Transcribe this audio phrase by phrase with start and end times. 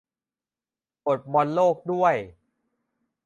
[1.07, 2.15] อดบอลโลกด้วย